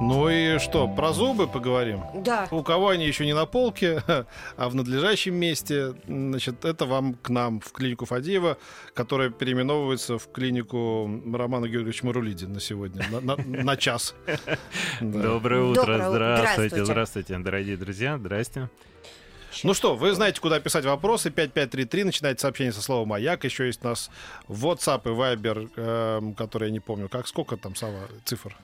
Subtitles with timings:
[0.00, 2.02] Ну и что, про зубы поговорим?
[2.14, 2.48] Да.
[2.50, 4.02] У кого они еще не на полке,
[4.56, 8.58] а в надлежащем месте, значит, это вам к нам, в клинику Фадеева,
[8.92, 14.14] которая переименовывается в клинику Романа Георгиевича Марулидин на сегодня, на, на, на час.
[15.00, 17.38] Доброе утро, здравствуйте, Здравствуйте.
[17.38, 18.68] дорогие друзья, здрасте.
[19.62, 21.30] Ну что, вы знаете, куда писать вопросы.
[21.30, 23.44] 5533, начинайте сообщение со слова «Маяк».
[23.44, 24.10] Еще есть у нас
[24.48, 27.08] WhatsApp и Viber, эм, которые я не помню.
[27.08, 28.56] Как, сколько там, Сава, цифр?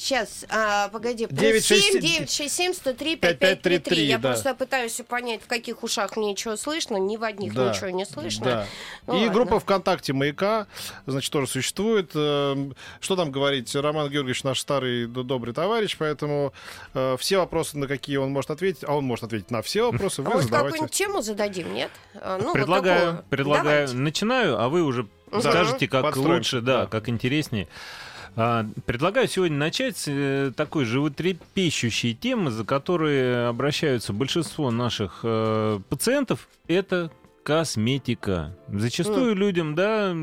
[0.00, 1.26] Сейчас, а, погоди.
[1.26, 4.06] Плюс 967 7, 967 103 5533, 5533.
[4.06, 4.28] Я да.
[4.30, 6.96] просто пытаюсь понять, в каких ушах мне ничего слышно.
[6.96, 8.44] Ни в одних Да, ничего не слышно.
[8.46, 8.66] Да.
[9.06, 9.34] Ну и ладно.
[9.34, 10.68] группа ВКонтакте «Маяка»,
[11.04, 12.12] значит, тоже существует.
[12.14, 13.74] Эм, Что там говорить?
[13.76, 16.54] Роман Георгиевич наш старый добрый товарищ, поэтому
[16.94, 20.20] э, все вопросы, на какие он может ответить, а он может ответить на все вопросы,
[20.20, 20.68] А вы может, задавайте.
[20.78, 21.90] какую-нибудь тему зададим, нет?
[22.14, 23.24] А, ну, вот предлагаю, такую.
[23.28, 23.96] предлагаю, Давайте.
[23.96, 25.06] начинаю, а вы уже
[25.40, 26.86] скажете, как Подстроимся, лучше, да, да.
[26.86, 27.68] как интереснее.
[28.36, 35.80] А, Предлагаю сегодня начать с э, такой животрепещущей темы, за которые обращаются большинство наших э,
[35.88, 36.48] пациентов.
[36.68, 37.10] Это
[37.42, 38.56] косметика.
[38.68, 40.14] Зачастую людям, да,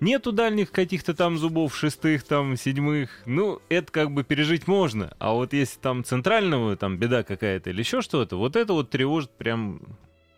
[0.00, 3.22] нету дальних каких-то там зубов, шестых, там, седьмых.
[3.26, 5.14] Ну, это как бы пережить можно.
[5.18, 9.30] А вот если там центрального, там, беда какая-то или еще что-то, вот это вот тревожит
[9.30, 9.80] прям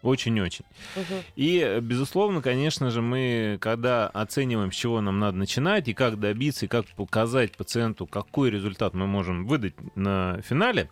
[0.02, 0.64] очень-очень.
[0.96, 1.22] Мгм.
[1.36, 6.18] И, э, безусловно, конечно же, мы, когда оцениваем, с чего нам надо начинать, и как
[6.18, 10.90] добиться, и как показать пациенту, какой результат мы можем выдать на финале,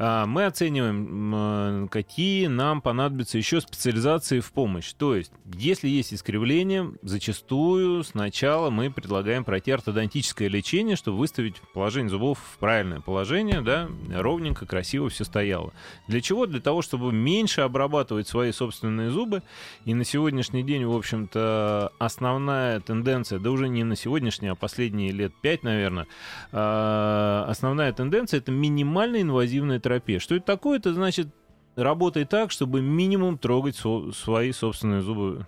[0.00, 4.92] мы оцениваем, м, какие нам понадобятся еще специализации в помощь.
[4.94, 12.08] То есть, если есть искривление, зачастую сначала мы предлагаем пройти ортодонтическое лечение, чтобы выставить положение
[12.08, 15.72] зубов в правильное положение, да, ровненько, красиво все стояло.
[16.08, 16.46] Для чего?
[16.46, 19.42] Для того, чтобы меньше обрабатывать свои собственные зубы.
[19.84, 25.12] И на сегодняшний день, в общем-то, основная тенденция, да уже не на сегодняшний, а последние
[25.12, 26.06] лет пять, наверное,
[26.52, 30.18] а, основная тенденция это минимально инвазивная терапия.
[30.20, 30.78] Что это такое?
[30.78, 31.28] Это значит
[31.76, 35.46] работай так, чтобы минимум трогать со- свои собственные зубы,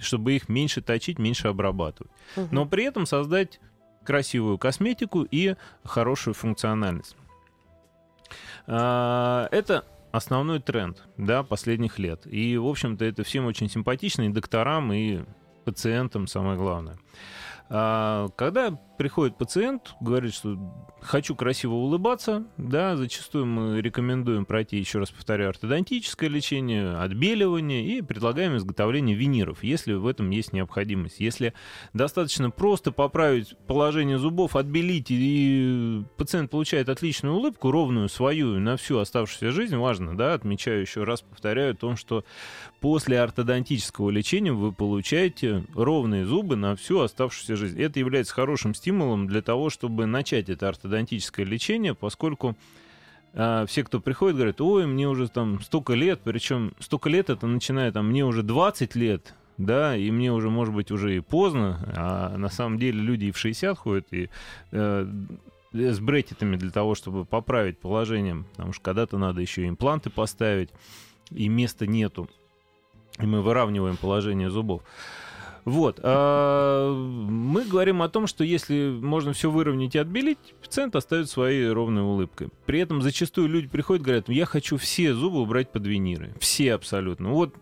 [0.00, 2.12] чтобы их меньше точить, меньше обрабатывать.
[2.36, 2.48] Мгм.
[2.50, 3.60] Но при этом создать
[4.04, 7.16] красивую косметику и хорошую функциональность.
[8.66, 12.26] А, Это основной тренд да, последних лет.
[12.26, 15.20] И, в общем-то, это всем очень симпатично, и докторам, и
[15.64, 16.98] пациентам самое главное.
[17.72, 20.58] А, Когда приходит пациент, говорит, что
[21.00, 28.02] хочу красиво улыбаться, да, зачастую мы рекомендуем пройти, еще раз повторяю, ортодонтическое лечение, отбеливание и
[28.02, 31.20] предлагаем изготовление виниров, если в этом есть необходимость.
[31.20, 31.54] Если
[31.94, 38.98] достаточно просто поправить положение зубов, отбелить, и пациент получает отличную улыбку, ровную свою на всю
[38.98, 42.24] оставшуюся жизнь, важно, да, отмечаю еще раз, повторяю о том, что
[42.80, 47.80] после ортодонтического лечения вы получаете ровные зубы на всю оставшуюся жизнь.
[47.80, 52.56] Это является хорошим стимулом для того, чтобы начать это ортодонтическое лечение, поскольку
[53.32, 57.46] а, все, кто приходит, говорят, ой, мне уже там столько лет, причем столько лет это
[57.46, 61.92] начиная там, мне уже 20 лет, да, и мне уже, может быть, уже и поздно,
[61.96, 64.28] а на самом деле люди и в 60 ходят, и
[64.72, 65.06] э,
[65.72, 70.70] с брекетами для того, чтобы поправить положение, потому что когда-то надо еще импланты поставить,
[71.30, 72.28] и места нету,
[73.20, 74.82] и мы выравниваем положение зубов.
[75.64, 76.00] Вот.
[76.02, 81.68] а, Мы говорим о том, что если можно все выровнять и отбелить, пациент оставит своей
[81.70, 82.48] ровной улыбкой.
[82.66, 86.32] При этом зачастую люди приходят и говорят, я хочу все зубы убрать под виниры.
[86.40, 87.30] Все абсолютно.
[87.30, 87.54] Вот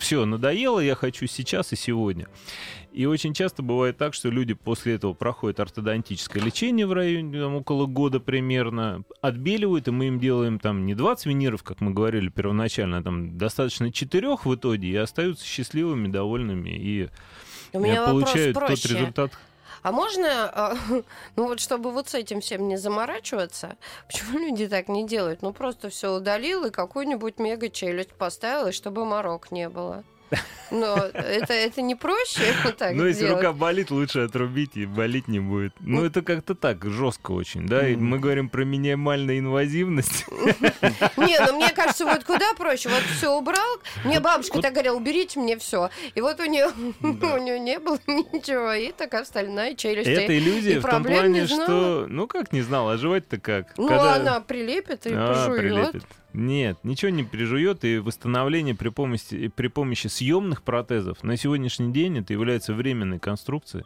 [0.00, 2.28] все, надоело, я хочу сейчас и сегодня.
[2.92, 7.54] И очень часто бывает так, что люди после этого проходят ортодонтическое лечение в районе там,
[7.54, 12.28] около года примерно, отбеливают, и мы им делаем там не 20 виниров, как мы говорили
[12.28, 17.08] первоначально, а там достаточно 4 в итоге, и остаются счастливыми, довольными, и
[17.72, 18.88] У меня получают тот проще.
[18.88, 19.32] результат.
[19.82, 20.76] А можно, а,
[21.36, 23.76] ну вот чтобы вот с этим всем не заморачиваться,
[24.06, 25.42] почему люди так не делают?
[25.42, 30.04] Ну просто все удалил и какую-нибудь мега челюсть поставил, и чтобы морок не было.
[30.70, 35.28] Но это, это не проще вот так ну, если рука болит, лучше отрубить, и болеть
[35.28, 35.74] не будет.
[35.80, 36.06] Ну, Ну.
[36.06, 37.88] это как-то так, жестко очень, да?
[37.88, 40.26] И мы говорим про минимальную инвазивность.
[41.16, 42.88] Не, ну мне кажется, вот куда проще.
[42.88, 43.78] Вот все убрал.
[44.04, 45.90] Мне бабушка так говорила, уберите мне все.
[46.14, 46.68] И вот у нее
[47.02, 48.72] у нее не было ничего.
[48.72, 50.08] И так остальная челюсть.
[50.08, 51.64] Это иллюзия в том плане, знала.
[51.64, 52.06] что...
[52.08, 53.76] Ну, как не знал, а жевать-то как?
[53.76, 56.04] Ну, она прилепит и А, пожует.
[56.32, 62.18] Нет, ничего не прижует, и восстановление при помощи, при помощи съемных протезов на сегодняшний день
[62.18, 63.84] это является временной конструкцией.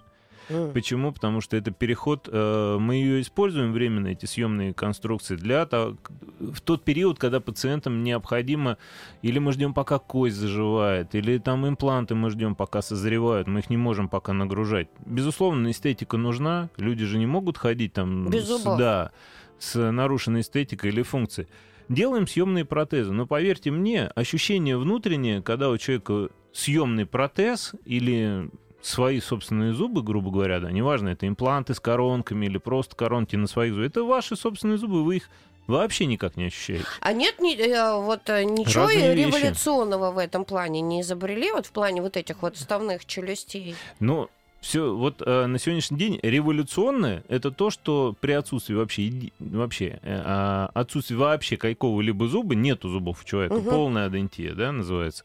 [0.51, 0.73] М.
[0.73, 1.11] Почему?
[1.11, 5.97] Потому что это переход, э, мы ее используем временно, эти съемные конструкции, для того,
[6.39, 8.77] в тот период, когда пациентам необходимо,
[9.23, 13.71] или мы ждем, пока кость заживает, или там импланты мы ждем, пока созревают, мы их
[13.71, 14.89] не можем пока нагружать.
[15.07, 18.29] Безусловно, эстетика нужна, люди же не могут ходить там...
[18.29, 19.13] Без с- да,
[19.59, 21.49] с нарушенной эстетикой или функцией.
[21.89, 28.51] Делаем съемные протезы, но поверьте мне, ощущение внутреннее, когда у человека съемный протез или
[28.81, 33.47] свои собственные зубы, грубо говоря, да, неважно, это импланты с коронками или просто коронки на
[33.47, 35.31] своих зубах, это ваши собственные зубы, вы их
[35.67, 36.85] вообще никак не ощущаете.
[37.01, 39.27] А нет ни- э, вот э, ничего Разные вещи.
[39.29, 43.75] революционного в этом плане не изобрели, вот в плане вот этих вот вставных челюстей?
[44.01, 44.29] Но
[44.65, 50.23] все, вот э, на сегодняшний день революционное это то, что при отсутствии вообще, вообще э,
[50.25, 53.65] а, отсутствии вообще какого-либо зуба, нету зубов у человека, Мгм.
[53.71, 55.25] полная адентия, да, называется.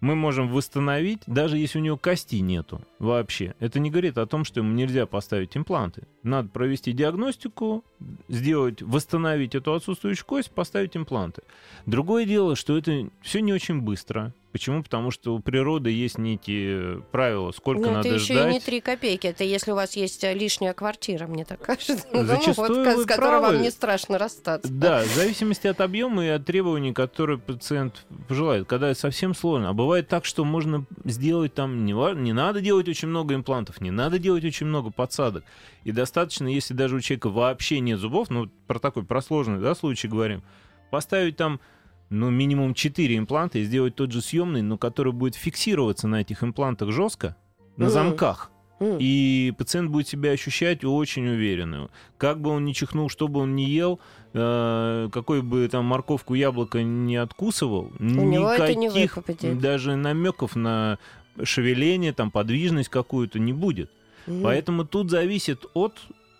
[0.00, 3.56] Мы можем восстановить, даже если у него кости нету вообще.
[3.58, 6.04] Это не говорит о том, что ему нельзя поставить импланты.
[6.22, 7.84] Надо провести диагностику,
[8.28, 11.42] сделать, восстановить эту отсутствующую кость, поставить импланты.
[11.84, 14.32] Другое дело, что это все не очень быстро.
[14.58, 14.82] Почему?
[14.82, 18.50] Потому что у природы есть некие правила, сколько Ну, надо это еще ждать.
[18.50, 22.04] и не три копейки, это если у вас есть э, лишняя квартира, мне так кажется.
[22.12, 23.46] Ну, Зачастую вот, вы с которой правы.
[23.54, 24.68] вам не страшно расстаться.
[24.72, 28.66] Да, в зависимости от объема и от требований, которые пациент пожелает.
[28.66, 29.68] Когда совсем сложно.
[29.68, 33.92] А бывает так, что можно сделать там, не, не надо делать очень много имплантов, не
[33.92, 35.44] надо делать очень много подсадок.
[35.84, 39.76] И достаточно, если даже у человека вообще нет зубов, ну, про такой, про сложный, да,
[39.76, 40.42] случай говорим,
[40.90, 41.60] поставить там
[42.10, 46.42] ну, минимум 4 импланта и сделать тот же съемный, но который будет фиксироваться на этих
[46.42, 47.36] имплантах жестко,
[47.76, 48.50] на замках.
[48.80, 51.90] И пациент будет себя ощущать очень уверенно.
[52.16, 53.98] Как бы он ни чихнул, что бы он ни ел,
[54.34, 59.58] э, какой бы там морковку, яблоко не откусывал, У него это не никаких выпадет.
[59.58, 60.98] даже намеков на
[61.42, 63.90] шевеление, там подвижность какую-то не будет.
[64.28, 64.42] М.
[64.44, 65.98] Поэтому тут зависит от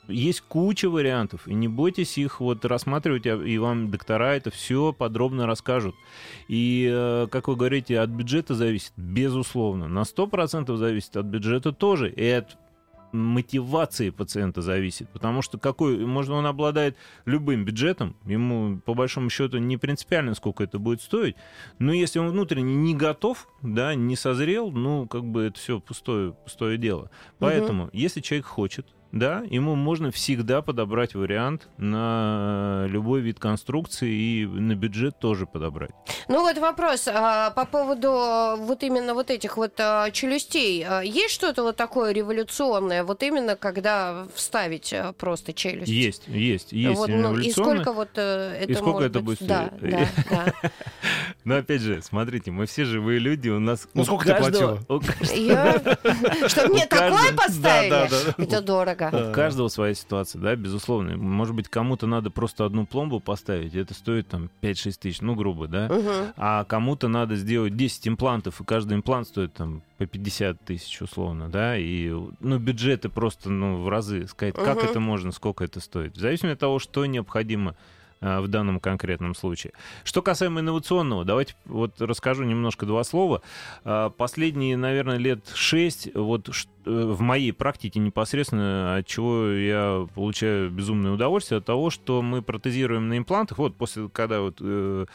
[0.08, 4.92] есть куча вариантов, и не бойтесь их вот рассматривать, а- и вам доктора это все
[4.92, 5.94] подробно расскажут.
[6.48, 9.88] И, э, как вы говорите, от бюджета зависит, безусловно.
[9.88, 12.56] На 100% зависит от бюджета тоже, и от
[13.12, 19.58] мотивации пациента зависит, потому что какой, можно он обладает любым бюджетом, ему по большому счету
[19.58, 21.36] не принципиально, сколько это будет стоить,
[21.78, 26.32] но если он внутренне не готов, да, не созрел, ну, как бы это все пустое,
[26.32, 27.10] пустое дело.
[27.38, 34.46] Поэтому, если человек хочет, да, ему можно всегда подобрать вариант на любой вид конструкции и
[34.46, 35.90] на бюджет тоже подобрать.
[36.28, 40.84] Ну вот вопрос а, по поводу а, вот именно вот этих вот а, челюстей.
[40.86, 45.90] А, Есть что-то вот такое революционное, вот именно когда вставить а, просто челюсть?
[45.90, 49.38] Есть, есть, есть Вот, ну, и сколько вот э, это И сколько может это быть?
[49.38, 49.92] будет Да, стоить?
[49.92, 50.70] да, да.
[51.44, 53.88] Но опять же, смотрите, мы все живые люди, у нас...
[53.94, 55.00] Ну, сколько ты каждого- у
[55.34, 55.78] Я...
[56.48, 58.42] Что мне такое поставили?
[58.42, 58.97] Это дорого.
[59.30, 61.16] У каждого своя ситуация, да, безусловно.
[61.16, 65.68] Может быть, кому-то надо просто одну пломбу поставить, это стоит там 5-6 тысяч, ну, грубо,
[65.68, 65.88] да?
[65.88, 66.32] Мгм.
[66.36, 71.48] А кому-то надо сделать 10 имплантов, и каждый имплант стоит там по 50 тысяч условно,
[71.48, 72.10] да, и,
[72.40, 74.86] ну, бюджеты просто, ну, в разы сказать, как Мгм.
[74.86, 76.16] это можно, сколько это стоит.
[76.16, 77.76] В зависимости от того, что необходимо
[78.20, 79.72] в данном конкретном случае.
[80.04, 83.42] Что касаемо инновационного, давайте вот расскажу немножко два слова.
[83.84, 86.54] А, Последние, наверное, лет шесть вот э,
[86.90, 93.08] в моей практике непосредственно, от чего я получаю безумное удовольствие, от того, что мы протезируем
[93.08, 93.58] на имплантах.
[93.58, 95.06] Вот после, когда вот э,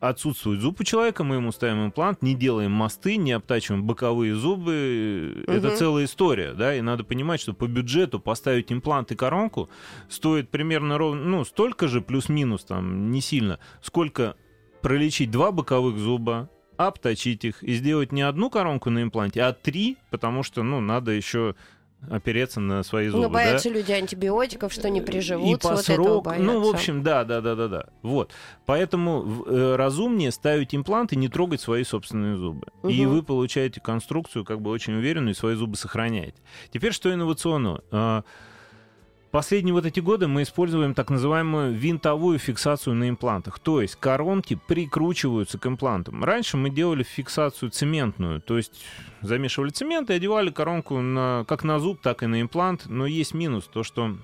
[0.00, 5.44] отсутствует зуб у человека, мы ему ставим имплант, не делаем мосты, не обтачиваем боковые зубы.
[5.46, 5.76] Это Мгм.
[5.76, 9.68] целая история, да, и надо понимать, что по бюджету поставить имплант и коронку
[10.08, 14.36] стоит примерно ровно, ну, столько же, плюс-минус, там, не сильно, сколько
[14.82, 19.96] пролечить два боковых зуба, обточить их и сделать не одну коронку на импланте, а три,
[20.10, 21.54] потому что, ну, надо еще
[22.10, 23.22] опереться на свои зубы.
[23.24, 23.34] Ну, да?
[23.34, 27.40] боятся люди антибиотиков, что не и приживутся, по вот срок, ну, в общем, да, да,
[27.40, 27.86] да, да, да.
[28.02, 28.32] Вот.
[28.64, 32.68] Поэтому э, разумнее ставить имплант и не трогать свои собственные зубы.
[32.84, 33.14] И Мгм.
[33.14, 36.36] вы получаете конструкцию, как бы очень уверенную, и свои зубы сохраняете.
[36.70, 38.24] Теперь что инновационного?
[39.36, 43.58] Последние вот эти годы мы используем так называемую винтовую фиксацию на имплантах.
[43.58, 46.24] То есть коронки прикручиваются к имплантам.
[46.24, 48.82] Раньше мы делали фиксацию цементную, то есть
[49.20, 52.86] замешивали цемент и одевали коронку на, как на зуб, так и на имплант.
[52.86, 54.16] Но есть минус, то что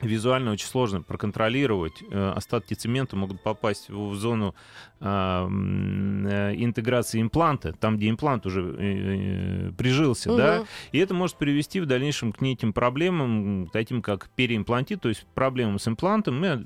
[0.00, 2.02] визуально очень сложно проконтролировать.
[2.10, 4.54] Э, Остатки цемента могут попасть в зону
[5.00, 10.66] а, э, интеграции импланта, там, где имплант уже э, прижился, да, Мгм.
[10.92, 15.78] и это может привести в дальнейшем к неким проблемам, таким как переимплантит, то есть проблемам
[15.78, 16.58] с имплантом, и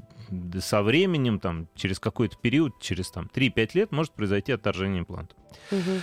[0.61, 5.35] со временем, там, через какой-то период, через там, 3-5 лет может произойти отторжение импланта.
[5.71, 6.01] Мгм.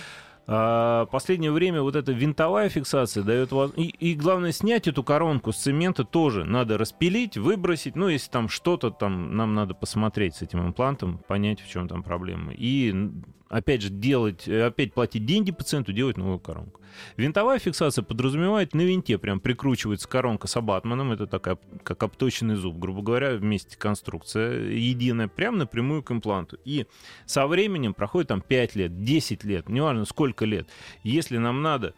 [0.52, 3.70] А, последнее время вот эта винтовая фиксация дает вас...
[3.76, 7.94] И, и главное, снять эту коронку с цемента тоже надо распилить, выбросить.
[7.94, 12.02] Ну, если там что-то там нам надо посмотреть с этим имплантом, понять, в чем там
[12.02, 12.52] проблема.
[12.52, 12.92] И
[13.50, 16.80] опять же, делать, э, опять платить деньги пациенту, делать новую коронку.
[17.16, 22.78] Винтовая фиксация подразумевает на винте прям прикручивается коронка с абатманом, это такая, как обточенный зуб,
[22.78, 26.58] грубо говоря, вместе конструкция единая, прям напрямую к импланту.
[26.64, 26.86] И
[27.26, 30.68] со временем проходит там 5 лет, 10 лет, неважно сколько лет.
[31.02, 31.94] Если нам надо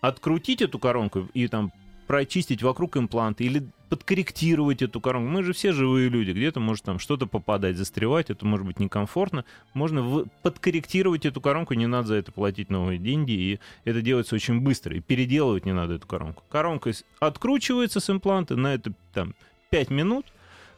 [0.00, 1.72] открутить эту коронку и там
[2.10, 5.30] прочистить вокруг импланта или подкорректировать эту коронку.
[5.30, 9.44] Мы же все живые люди, где-то может там что-то попадать, застревать, это может быть некомфортно.
[9.74, 10.26] Можно в...
[10.42, 14.96] подкорректировать эту коронку, не надо за это платить новые деньги, и это делается очень быстро,
[14.96, 16.42] и переделывать не надо эту коронку.
[16.48, 16.90] Коронка
[17.20, 19.36] откручивается с импланта на это там
[19.70, 20.26] 5 минут,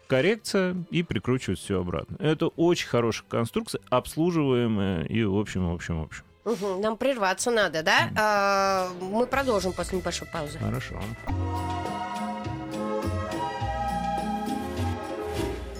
[0.08, 2.16] коррекция и прикручивать все обратно.
[2.18, 6.24] Это очень хорошая конструкция, обслуживаемая и в общем, в общем, в общем.
[6.44, 8.10] Угу, нам прерваться надо, да?
[8.16, 10.58] А, мы продолжим после небольшой паузы.
[10.58, 11.00] Хорошо.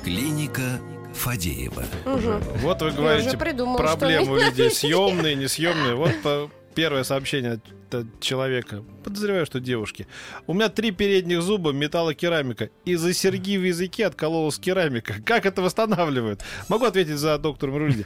[0.05, 0.81] Клиника
[1.15, 1.85] Фадеева.
[2.07, 2.59] Угу.
[2.61, 5.95] Вот вы говорите, придумала, проблемы у людей съемные, несъемные.
[5.95, 7.61] Вот по- первое сообщение
[7.95, 8.83] от человека.
[9.05, 10.07] Подозреваю, что девушки.
[10.47, 12.71] У меня три передних зуба металлокерамика.
[12.85, 15.15] Из-за серьги в языке откололась керамика.
[15.25, 16.43] Как это восстанавливают?
[16.69, 18.05] Могу ответить за доктора Рулиди.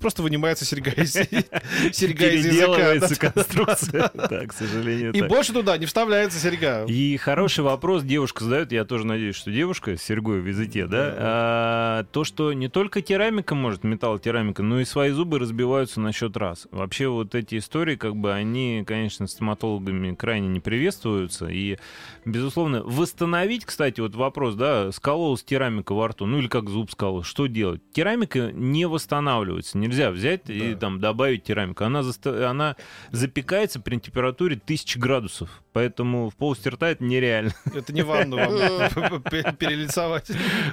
[0.00, 1.12] Просто вынимается серьга из,
[1.92, 2.66] серьга из языка.
[2.66, 4.10] Переделывается конструкция.
[4.14, 6.84] Да, к сожалению, И больше туда не вставляется серьга.
[6.84, 11.14] И хороший вопрос девушка задает, я тоже надеюсь, что девушка с серьгой в языке, да,
[11.16, 16.36] а, то, что не только керамика может, металлокерамика, но и свои зубы разбиваются на счет
[16.36, 16.66] раз.
[16.70, 21.78] Вообще вот эти истории, как бы, они, конечно, стоматологами крайне не приветствуются, и,
[22.24, 27.22] безусловно, восстановить, кстати, вот вопрос, да, скололась керамика во рту, ну или как зуб сколол,
[27.22, 27.80] что делать?
[27.92, 30.78] Керамика не восстанавливается, нельзя взять и Да.
[30.78, 32.76] там добавить керамику, она, заста- она
[33.10, 37.52] запекается при температуре 1000 градусов, поэтому в полости рта это нереально.
[37.74, 40.30] Это не ванну вам пе- перелицовать.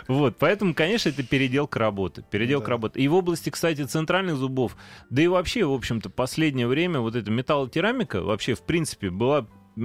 [0.08, 2.24] Вот, поэтому, конечно, это переделка работы.
[2.30, 2.72] Переделка Да.
[2.72, 3.00] работы.
[3.00, 4.76] И в области, кстати, центральных зубов,
[5.10, 9.82] да и вообще, в общем-то, последнее время вот эта металлокерамика вообще, в принципе, была э,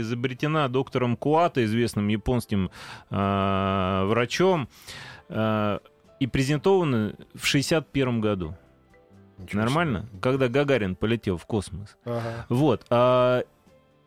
[0.00, 2.70] изобретена доктором Куата, известным японским
[3.10, 4.68] э, врачом,
[5.28, 5.78] э,
[6.18, 8.56] и презентована в 61 году.
[9.52, 10.08] Нормально?
[10.22, 11.96] Когда Гагарин полетел в космос.
[12.04, 12.46] Ага.
[12.48, 12.86] Вот.
[12.88, 13.42] А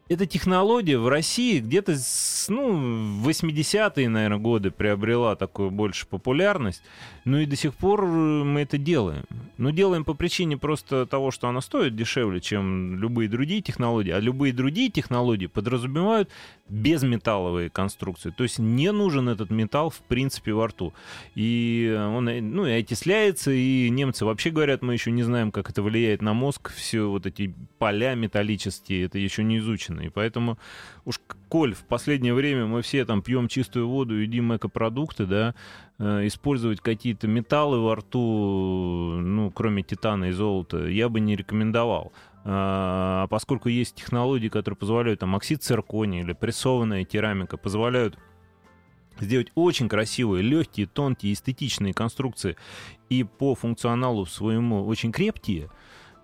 [0.10, 6.82] эта технология в России где-то с, ну, в 80-е, наверное, годы приобрела такую больше популярность.
[7.26, 9.26] Ну и до сих пор э, мы это делаем.
[9.58, 14.12] Но делаем по причине просто того, что она стоит дешевле, чем любые другие технологии.
[14.12, 16.30] А любые другие технологии подразумевают
[16.70, 18.30] безметалловые конструкции.
[18.30, 20.94] То есть не нужен этот металл в принципе во рту.
[21.36, 25.70] И он э, ну, и окисляется, и немцы вообще говорят, мы еще не знаем, как
[25.70, 26.72] это влияет на мозг.
[26.74, 29.97] Все вот эти поля металлические, это еще не изучено.
[30.00, 30.58] И поэтому
[31.06, 35.56] уж коль в последнее время мы все там пьем чистую воду, едим экопродукты, да,
[36.00, 42.12] э, использовать какие-то металлы во рту, ну, кроме титана и золота, я бы не рекомендовал.
[42.50, 48.18] А поскольку есть технологии, которые позволяют, там, оксид циркония или прессованная керамика, позволяют
[49.20, 52.56] сделать очень красивые, легкие, тонкие, эстетичные конструкции
[53.10, 55.70] и по функционалу своему очень крепкие, а,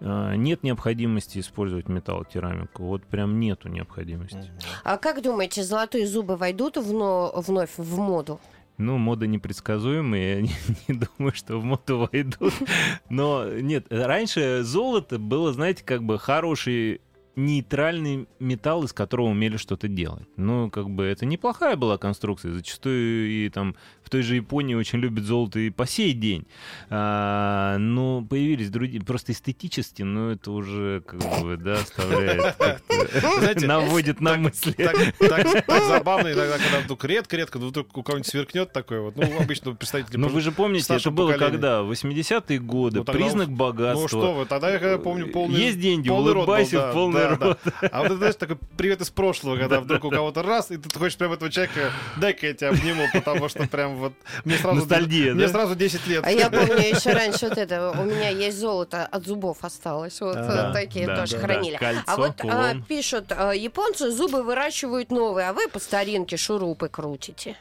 [0.04, 2.84] нет необходимости использовать металлокерамику.
[2.84, 4.52] Вот прям нету необходимости.
[4.84, 8.40] А как думаете, золотые зубы войдут вно- вновь в моду?
[8.78, 10.52] Ну, мода непредсказуемая, я не,
[10.88, 12.54] не думаю, что в моду войдут.
[13.10, 17.00] Но нет, раньше золото было, знаете, как бы хороший
[17.36, 20.28] нейтральный металл, из которого умели что-то делать.
[20.38, 22.54] Ну, как бы это неплохая была конструкция.
[22.54, 26.46] Зачастую и там в той же Японии очень любят золото и по сей день.
[26.90, 32.56] А, но появились другие, просто эстетически, но это уже как бы, да, оставляет
[33.40, 34.74] Знаете, наводит на мысли.
[34.74, 39.16] Так, так- так забавно иногда, когда вдруг редко-редко, вдруг у кого-нибудь сверкнет такое вот.
[39.16, 40.18] Ну, обычно представители...
[40.18, 41.52] Ну вы же помните, это было поколения.
[41.52, 41.80] когда?
[41.82, 44.02] 80-е годы, Ну, признак богатства.
[44.04, 45.60] Ну что вы, тогда я помню полный...
[45.60, 47.58] Есть деньги, улыбайся в полный да.
[47.92, 50.98] А вот это, знаешь, такой привет из прошлого, когда вдруг у кого-то раз, и ты
[50.98, 54.14] хочешь прям этого человека, дай-ка я тебя обниму, потому что прям вот...
[54.46, 56.24] Мне сразу, Ностальгия, Мне сразу 10 лет.
[56.26, 60.38] А я помню еще раньше вот это, у меня есть золото от зубов осталось, вот
[60.74, 61.78] такие тоже хранили.
[61.78, 66.90] Кольцо, а вот а, пишут, а, японцы зубы выращивают новые, а вы по старинке шурупы
[66.90, 67.56] крутите.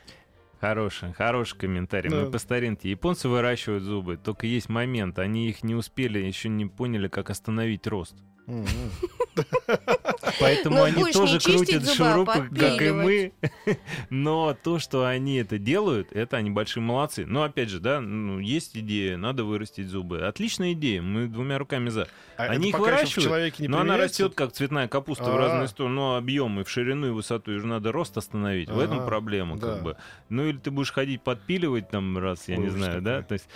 [0.62, 2.08] Хороший, хороший комментарий.
[2.08, 2.20] Да.
[2.20, 2.88] Мы по старинке.
[2.88, 5.18] Японцы выращивают зубы, только есть момент.
[5.18, 8.14] Они их не успели, еще не поняли, как остановить рост.
[10.42, 13.32] Поэтому Но они будешь тоже не крутят зубы, а шурупы, как и мы.
[14.10, 17.24] Но то, что они это делают, это они большие молодцы.
[17.26, 20.26] Но опять же, да, ну, есть идея, надо вырастить зубы.
[20.26, 22.08] Отличная идея, мы двумя руками за.
[22.36, 25.38] А Они их в выращивают, не Но она растет как цветная капуста в А.
[25.38, 25.94] разные стороны.
[25.94, 28.70] Но объем и в ширину, и в высоту, и же надо рост остановить.
[28.70, 29.74] В этом Ага, проблема, да.
[29.74, 29.96] как бы.
[30.28, 33.22] Ну или ты будешь ходить подпиливать там раз, я не Ужас знаю, да?
[33.22, 33.48] То есть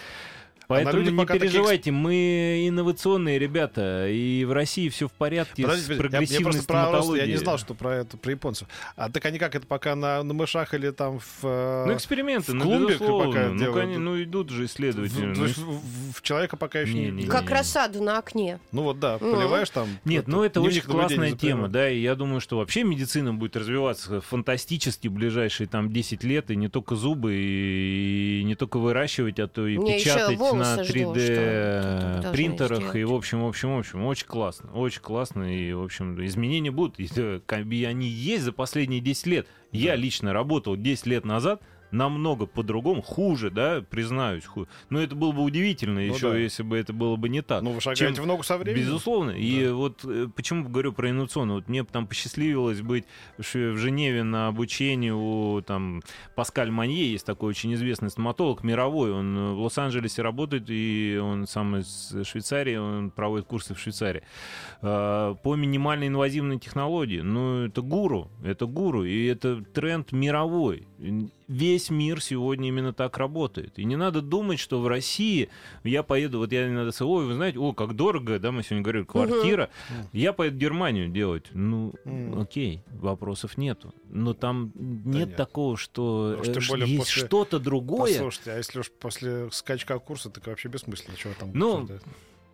[0.68, 5.62] Поэтому люди не пока таких- переживайте, мы инновационные ребята, и в России все в порядке
[5.62, 6.66] Подождите, с подождите, я- я, прогрессивной просто
[7.12, 8.68] про я не знал, что про это, про японцев.
[8.96, 11.44] А так они как это пока на, на мышах или там в...
[11.44, 13.76] э, Ну, эксперименты, в ну, клумбе пока ну, делают.
[13.76, 15.34] коне- ну, идут же в, исследователи.
[15.34, 17.06] то ну, в- в- в человека пока еще не...
[17.10, 17.54] Не, не, Как не.
[17.54, 18.58] рассаду на окне.
[18.72, 19.34] Ну вот да, Ну.
[19.36, 19.88] поливаешь там...
[20.04, 24.20] Нет, ну это очень классная тема, да, и я думаю, что вообще медицина будет развиваться
[24.20, 29.46] фантастически в ближайшие там 10 лет, и не только зубы, и не только выращивать, а
[29.48, 33.48] то и Не, еще печатать на жду, 3D что тут принтерах, и в общем, в
[33.48, 37.08] общем, в общем, очень классно, очень классно, и в общем, изменения будут, и,
[37.84, 39.46] они есть за последние 10 лет.
[39.72, 44.68] Я лично работал 10 лет назад, намного по-другому, хуже, да, признаюсь, хуже.
[44.90, 46.38] Но это было бы удивительно Ну еще, да.
[46.38, 47.62] если бы это было бы не так.
[47.62, 48.84] Ну вы шагаете Чем- в ногу со временем.
[48.84, 49.30] Безусловно.
[49.30, 51.54] И вот э, почему говорю про инновационно.
[51.54, 53.04] Вот мне там посчастливилось быть
[53.38, 53.44] в
[53.76, 56.02] Женеве на обучении у там
[56.34, 59.12] Паскаль Манье, есть такой очень известный стоматолог мировой.
[59.12, 64.22] Он э, в Лос-Анджелесе работает, и он сам из Швейцарии, он проводит курсы в Швейцарии.
[64.82, 67.20] Э, По минимальной инвазивной технологии.
[67.20, 70.86] Ну, это гуру, это гуру, и это тренд мировой.
[71.48, 73.78] Весь мир сегодня именно так работает.
[73.78, 75.48] И не надо думать, что в России
[75.84, 79.04] я поеду, вот я иногда ой, вы знаете, о, как дорого, да, мы сегодня говорили,
[79.04, 79.70] квартира.
[80.12, 81.44] Я поеду в Германию делать.
[81.52, 82.40] Ну, Мгм.
[82.40, 83.94] окей, вопросов нету.
[84.10, 85.36] Но там нет, нет.
[85.36, 88.12] такого, что э, тем ш- более есть после- что-то другое.
[88.12, 92.02] Послушайте, а если уж после скачка курса, так вообще бессмысленно, чего там Ну, обсуждать.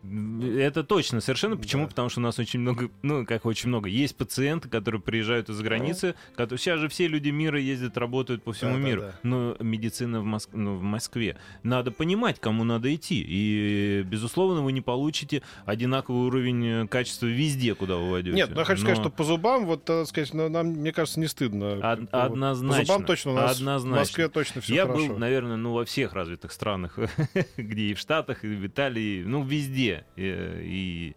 [0.04, 1.54] Это точно, совершенно.
[1.56, 1.62] Да.
[1.62, 1.86] Почему?
[1.86, 5.62] Потому что у нас очень много, ну, как очень много, есть пациенты, которые приезжают из-за
[5.62, 9.00] границы, которые сейчас же все люди мира ездят, работают по всему Да, да, миру.
[9.02, 9.14] да.
[9.22, 11.36] Но медицина в, Моск- ну, в Москве.
[11.62, 13.24] Надо понимать, кому надо идти.
[13.26, 18.36] И, безусловно, вы не получите одинаковый уровень э, качества везде, куда вы войдете.
[18.36, 20.92] Нет, ну я хочу сказать, Но- что по зубам, вот, так сказать, ну, нам, мне
[20.92, 21.78] кажется, не стыдно.
[21.78, 22.80] Од- однозначно.
[22.80, 23.96] По зубам точно у нас Однозначно.
[23.96, 25.06] в Москве точно все Я хорошо.
[25.08, 26.98] был, наверное, ну, во всех развитых странах,
[27.56, 29.91] где и в Штатах, и в Италии, ну, везде.
[30.16, 31.14] И,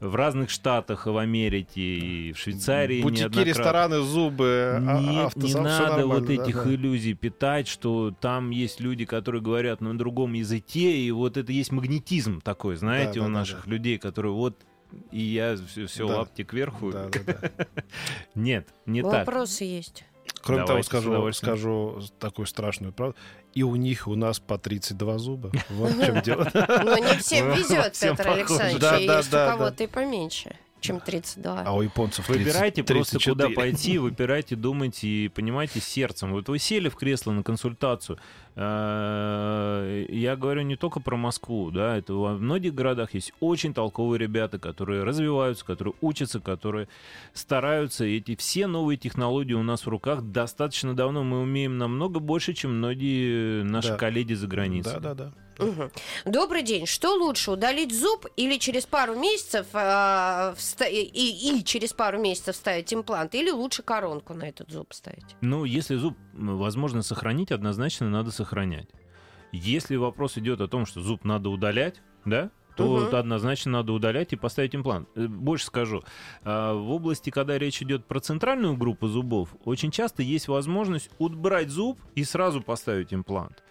[0.00, 5.48] в разных штатах, в Америке, и в Швейцарии Бутики, рестораны, зубы, а- Нет, не автосам-
[5.48, 6.74] всё надо вот этих да.
[6.74, 11.72] иллюзий питать, что там есть люди, которые говорят на другом языке, и вот это есть
[11.72, 13.70] магнетизм такой, знаете, Да, у да, да, наших да.
[13.70, 14.56] людей, которые вот
[15.10, 16.18] и я все, Да.
[16.18, 16.92] лапти кверху.
[16.92, 17.66] Да, да, да.
[18.34, 19.26] Нет, не так.
[19.26, 20.04] Вопросы есть.
[20.46, 23.16] Кроме того, Давайте, с скажу, скажу такую страшную правду.
[23.52, 25.50] И у них, и у нас по 32 зуба.
[25.70, 26.48] Вот в чем дело.
[26.54, 28.28] Но не всем везет, Петр.
[28.28, 29.00] Александрович.
[29.00, 30.56] Есть у кого-то и поменьше,
[30.86, 31.62] чем 32.
[31.66, 33.34] А у японцев 30, Выбирайте просто 34.
[33.34, 36.32] куда пойти, выбирайте, думайте и понимайте сердцем.
[36.32, 38.18] Вот вы сели в кресло на консультацию.
[38.54, 44.18] э, Я говорю не только про Москву, да, это во многих городах есть очень толковые
[44.18, 46.88] ребята, которые развиваются, которые учатся, которые
[47.32, 48.04] стараются.
[48.04, 51.22] И эти все новые технологии у нас в руках достаточно давно.
[51.24, 53.96] Мы умеем намного больше, чем многие наши Да.
[53.96, 54.94] коллеги за границей.
[55.00, 55.32] Да, да, да.
[55.58, 55.90] Мгм.
[56.24, 56.86] Добрый день.
[56.86, 62.56] Что лучше, удалить зуб или через пару месяцев а, вста- и, и через пару месяцев
[62.56, 65.36] ставить имплант, или лучше коронку на этот зуб ставить?
[65.40, 68.88] Ну, если зуб м, возможно сохранить, однозначно надо сохранять.
[69.52, 74.34] Если вопрос идет о том, что зуб надо удалять, да, то это однозначно надо удалять
[74.34, 75.08] и поставить имплант.
[75.14, 76.02] Э, Больше скажу.
[76.44, 81.70] а, В области, когда речь идет про центральную группу зубов, очень часто есть возможность убрать
[81.70, 83.62] зуб и сразу поставить имплант.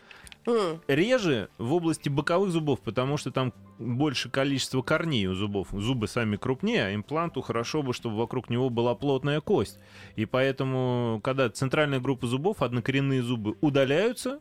[0.88, 5.70] Реже в области боковых зубов, потому что там больше количество корней у зубов.
[5.72, 9.80] Зубы сами крупнее, а импланту хорошо бы, чтобы вокруг него была плотная кость.
[10.16, 14.40] И поэтому, когда центральная группа зубов, однокоренные зубы удаляются,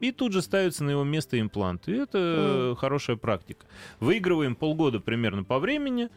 [0.00, 1.86] и тут же ставится на его место имплант.
[1.88, 3.66] И это э, хорошая практика.
[4.00, 6.08] Выигрываем полгода примерно по времени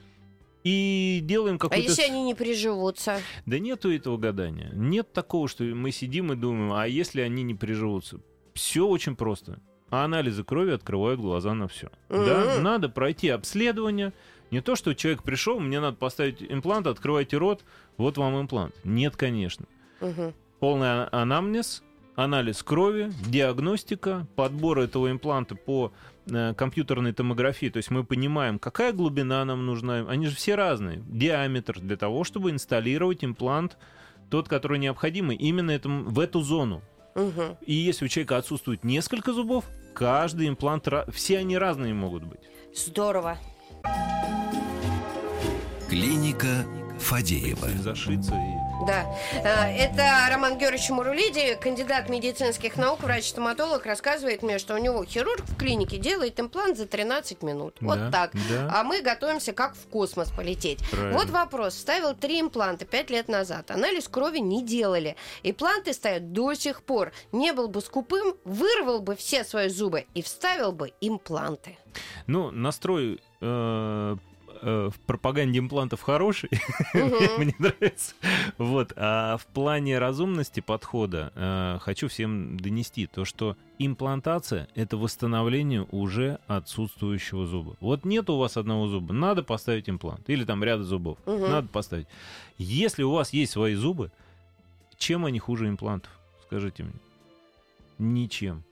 [0.63, 1.83] и делаем А какой-то...
[1.83, 3.19] если они не приживутся?
[3.45, 4.71] Да нету этого гадания.
[4.73, 8.21] Нет такого, что мы сидим и думаем, а если они не приживутся?
[8.53, 9.59] Все очень просто.
[9.89, 11.89] А анализы крови открывают глаза на все.
[12.09, 12.59] Да?
[12.59, 14.13] Надо пройти обследование.
[14.51, 17.63] Не то, что человек пришел, мне надо поставить имплант, открывайте рот,
[17.97, 18.75] вот вам имплант.
[18.83, 19.65] Нет, конечно.
[20.01, 20.33] Мгм.
[20.59, 21.83] Полный а- анамнез,
[22.15, 25.91] анализ крови, диагностика, подбор этого импланта по
[26.25, 27.69] э, компьютерной томографии.
[27.69, 30.05] То есть мы понимаем, какая глубина нам нужна.
[30.07, 31.03] Они же все разные.
[31.07, 33.77] Диаметр для того, чтобы инсталлировать имплант,
[34.29, 36.81] тот, который необходимый именно этому, в эту зону.
[37.15, 37.57] Мгм.
[37.61, 42.41] И если у человека отсутствует несколько зубов, каждый имплант, все они разные могут быть.
[42.75, 43.37] Здорово.
[45.89, 46.65] Клиника
[47.03, 47.67] Фадеева.
[47.81, 48.63] Зашиться и...
[48.87, 49.05] Да.
[49.45, 55.41] А, Это Роман Георгиевич Мурулиди, кандидат медицинских наук, врач-стоматолог, рассказывает мне, что у него хирург
[55.45, 57.75] в клинике делает имплант за 13 минут.
[57.79, 58.31] Да, Вот так.
[58.49, 58.71] да.
[58.73, 60.79] А мы готовимся как в космос полететь.
[60.89, 61.17] Правильно.
[61.17, 61.75] Вот вопрос.
[61.75, 63.71] Вставил три импланта 5 лет назад.
[63.71, 65.15] Анализ крови не делали.
[65.43, 67.11] Импланты стоят до сих пор.
[67.31, 71.77] Не был бы скупым, вырвал бы все свои зубы и вставил бы импланты.
[72.27, 74.15] Ну, настрой э,
[74.63, 76.49] э, в пропаганде имплантов хороший,
[76.93, 77.11] Мгм.
[77.43, 78.15] мне нравится.
[78.57, 78.93] Вот.
[78.95, 86.39] А в плане разумности подхода э, хочу всем донести то, что имплантация— это восстановление уже
[86.47, 87.75] отсутствующего зуба.
[87.81, 90.29] Вот нет у вас одного зуба, надо поставить имплант.
[90.29, 91.41] Или там ряда зубов, Мгм.
[91.51, 92.07] надо поставить.
[92.57, 94.11] Если у вас есть свои зубы,
[94.97, 96.11] чем они хуже имплантов?
[96.47, 96.93] Скажите мне.
[97.99, 98.63] Ничем.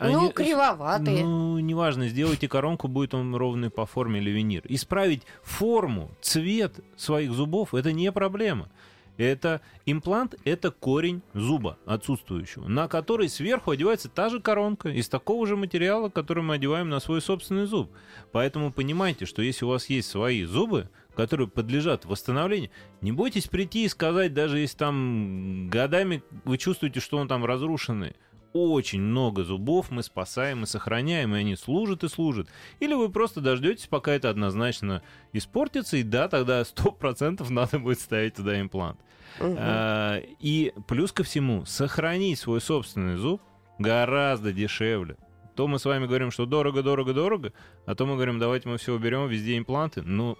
[0.00, 1.24] Ну, Они- кривоватые.
[1.24, 4.62] ну, неважно, сделайте коронку, будет он ровный по форме или винир.
[4.68, 8.68] Исправить форму, цвет своих зубов– это не проблема.
[9.16, 15.44] Это имплант, это корень зуба отсутствующего, на который сверху одевается та же коронка из такого
[15.44, 17.90] же материала, который мы одеваем на свой собственный зуб.
[18.30, 22.70] Поэтому понимайте, что если у вас есть свои зубы, которые подлежат восстановлению,
[23.00, 28.14] не бойтесь прийти и сказать, даже если там годами вы чувствуете, что он там разрушенный,
[28.52, 32.48] очень много зубов мы спасаем и сохраняем, и они служат и служат.
[32.80, 38.34] Или вы просто дождетесь, пока это однозначно испортится, и да, тогда 100% надо будет ставить
[38.34, 38.98] туда имплант.
[39.40, 39.56] Мгм.
[39.58, 43.40] А, И плюс ко всему, сохранить свой собственный зуб
[43.78, 45.16] гораздо дешевле.
[45.54, 47.52] То мы с вами говорим, что дорого, дорого, дорого,
[47.84, 50.02] а то мы говорим, давайте мы все уберем, везде импланты.
[50.02, 50.38] Ну,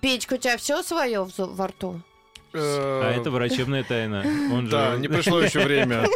[0.00, 2.02] Печка, у тебя все свое во рту?
[2.62, 4.24] А это врачебная тайна.
[4.52, 4.72] Он же...
[4.72, 6.06] Да, не пришло еще время.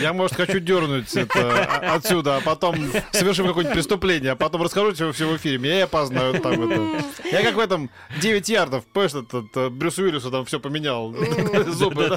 [0.00, 2.76] Я, может, хочу дернуть это а- отсюда, а потом
[3.12, 5.58] совершим какое-нибудь преступление, а потом расскажу тебе все в эфире.
[5.58, 7.04] Меня и опознают там это.
[7.30, 11.14] Я как в этом 9 ярдов, понимаешь, этот э, Брюс Уиллису там все поменял.
[11.66, 12.08] Зубы.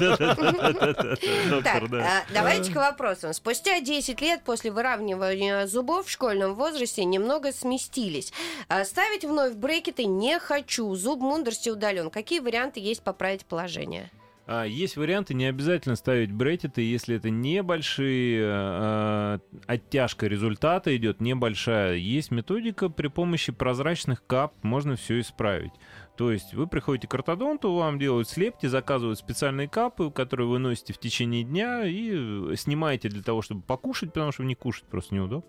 [1.62, 1.98] Так, да.
[1.98, 3.32] а, давайте к вопросам.
[3.32, 8.32] Спустя 10 лет после выравнивания зубов в школьном возрасте немного сместились.
[8.68, 10.94] А, Ставить вновь брекеты не хочу.
[10.94, 12.10] Зуб мудрости удален.
[12.10, 14.10] Какие варианты есть поправить положение?
[14.46, 21.94] А, Есть варианты, не обязательно ставить брекеты, если это небольшие, э, оттяжка результата идет небольшая.
[21.94, 25.72] Есть методика при помощи прозрачных кап, можно все исправить.
[26.16, 30.92] То есть вы приходите к ортодонту, вам делают слепки, заказывают специальные капы, которые вы носите
[30.92, 35.14] в течение дня и э, снимаете для того, чтобы покушать, потому что не кушать просто
[35.14, 35.48] неудобно.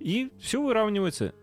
[0.00, 1.34] И все выравнивается.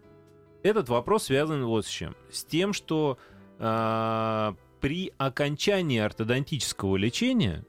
[0.61, 2.15] Этот вопрос связан вот с чем.
[2.29, 3.17] С тем, что
[3.63, 7.63] а, при окончании ортодонтического лечения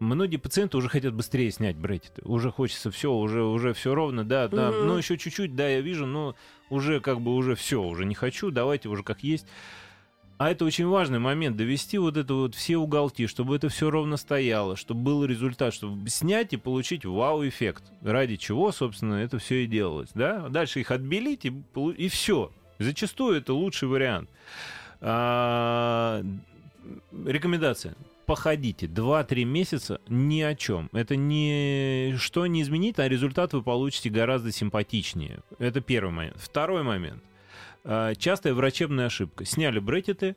[0.00, 2.22] многие пациенты уже хотят быстрее снять брекеты.
[2.24, 4.70] Уже хочется все, уже, уже все ровно, да, да.
[4.70, 4.86] Мгм.
[4.86, 6.34] Ну, еще чуть-чуть, да, я вижу, но
[6.70, 9.46] уже как бы уже все, уже не хочу, давайте уже как есть.
[10.38, 14.16] А это очень важный момент, довести вот это вот все уголки, чтобы это все ровно
[14.16, 17.84] стояло, чтобы был результат, чтобы снять и получить вау-эффект.
[18.00, 20.48] Ради чего, собственно, это все и делалось, да?
[20.48, 21.52] Дальше их отбелить и,
[21.96, 22.50] и все.
[22.80, 24.30] Зачастую это лучший вариант.
[25.04, 26.22] А,
[27.26, 27.94] рекомендация.
[28.24, 30.88] Походите 2-3 месяца ни о чем.
[30.92, 35.40] Это не что не изменит, а результат вы получите гораздо симпатичнее.
[35.58, 36.36] Это первый момент.
[36.38, 37.22] Второй момент.
[37.84, 39.44] А, Частая врачебная ошибка.
[39.44, 40.36] Сняли брекеты,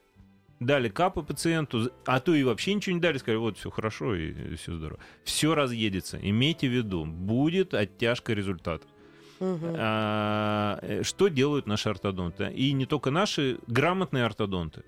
[0.59, 4.55] дали капы пациенту, а то и вообще ничего не дали, сказали, вот все хорошо и
[4.55, 4.99] все здорово.
[5.23, 6.19] Все разъедется.
[6.21, 8.85] Имейте в виду, будет оттяжка результата.
[9.39, 12.51] А, э, что делают наши ортодонты?
[12.53, 14.83] И не только наши, грамотные ортодонты.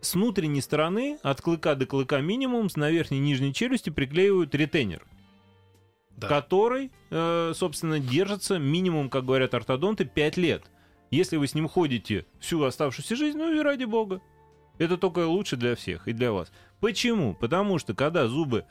[0.00, 4.54] С внутренней стороны, от клыка до клыка минимум, с на верхней и нижней челюсти приклеивают
[4.54, 5.04] ретейнер,
[6.16, 6.28] Да.
[6.28, 10.64] который, э, собственно, держится минимум, как говорят ортодонты, 5 лет.
[11.10, 14.20] Если вы с ним ходите всю оставшуюся жизнь, ну и ради бога.
[14.78, 16.52] Это только лучше для всех и для вас.
[16.80, 17.34] Почему?
[17.34, 18.64] Потому что когда зубы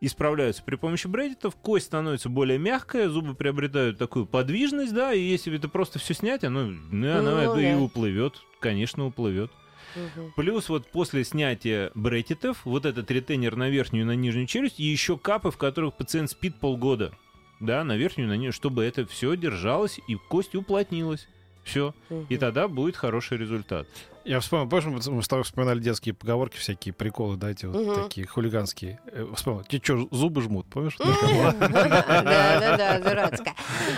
[0.00, 5.56] исправляются при помощи брекетов, кость становится более мягкая, зубы приобретают такую подвижность, да, и если
[5.56, 7.78] это просто все снять, оно, ну, оно Ну, и да.
[7.78, 9.50] уплывет, конечно, уплывет.
[9.94, 10.32] Мгм.
[10.36, 14.84] Плюс вот после снятия брекетов, вот этот ретейнер на верхнюю и на нижнюю челюсть, и
[14.84, 17.12] еще капы, в которых пациент спит полгода,
[17.60, 21.26] да, на верхнюю и на нижнюю, чтобы это все держалось и кость уплотнилась.
[21.66, 21.92] Все.
[22.10, 22.38] И Мгм.
[22.38, 23.88] тогда будет хороший результат.
[24.24, 28.04] Я вспомнил, помнишь, мы с тобой вспоминали детские поговорки, всякие приколы, да, эти вот Мгм.
[28.04, 29.00] такие хулиганские.
[29.06, 30.96] Э, Вспомнил, тебе что, зубы жмут, помнишь?
[31.60, 33.54] Да-да-да, дурацкая.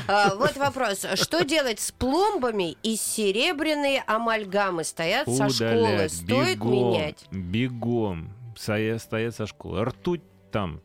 [0.07, 1.05] А, Вот вопрос.
[1.15, 6.09] Что делать с пломбами и серебряные амальгамы стоят со школы?
[6.09, 7.27] Стоит менять?
[7.31, 8.33] Бегом.
[8.57, 9.85] Стоя- Стоят со школы.
[9.85, 10.81] Ртуть там.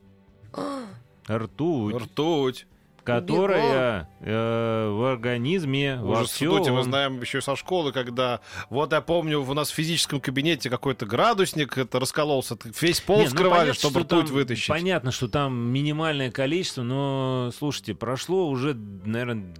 [1.29, 1.95] Ртуть.
[1.95, 2.67] Ртуть.
[3.03, 6.91] Которая э, в организме во Уже в институте мы всем...
[6.91, 8.39] знаем еще со школы, когда
[8.69, 13.23] вот я помню, у нас в физическом кабинете какой-то градусник это раскололся, весь пол Не,
[13.23, 14.67] ну, вскрывали, понятно, чтобы что ртуть там- вытащить.
[14.67, 19.53] Понятно, что там минимальное количество, но, слушайте, прошло уже, наверное,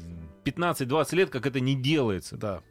[0.46, 2.38] 15-20 лет, как это не делается.
[2.38, 2.62] Да.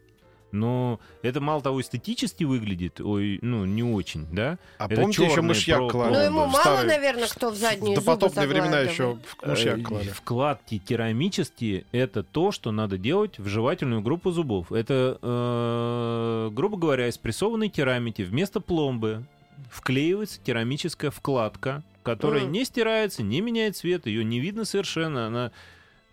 [0.52, 4.58] Но это мало того эстетически выглядит, ой, ну, не очень, да?
[4.78, 6.12] А Это помните, еще мышьяк про- клали?
[6.12, 9.82] Ну, ему мало, старые- наверное, кто в задние зубы допотопные времена еще в мышьяк Э,
[9.82, 10.08] клали.
[10.10, 14.70] Вкладки керамические— это то, что надо делать в жевательную группу зубов.
[14.72, 19.24] Это, э, грубо говоря, из прессованной керамики вместо пломбы
[19.70, 25.52] вклеивается керамическая вкладка, которая не стирается, не меняет цвет, ее не видно совершенно, она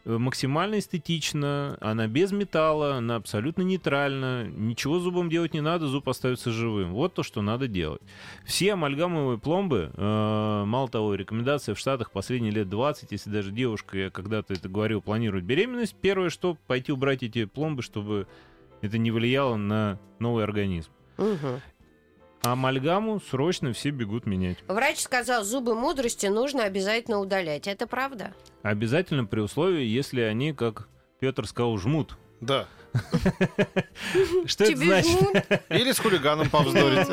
[0.06, 6.52] максимально эстетична, она без металла, она абсолютно нейтральна, ничего зубом делать не надо, зуб остается
[6.52, 6.94] живым.
[6.94, 8.02] Вот то, что надо делать.
[8.46, 13.98] Все амальгамовые пломбы, э, мало того, рекомендация в Штатах последние лет 20, если даже девушка,
[13.98, 18.28] я когда-то это говорил, планирует беременность, первое, что пойти убрать эти пломбы, чтобы
[18.82, 20.92] это не влияло на новый организм.
[21.18, 21.62] Мгм.
[22.42, 24.58] А амальгаму срочно все бегут менять.
[24.68, 27.68] Врач сказал, зубы мудрости нужно обязательно удалять.
[27.68, 28.34] Это правда?
[28.62, 30.88] Обязательно при условии, если они, как
[31.20, 32.18] Петр сказал, жмут.
[32.40, 32.68] Да.
[34.46, 35.18] Что это значит?
[35.70, 37.08] Или с хулиганом повздорить.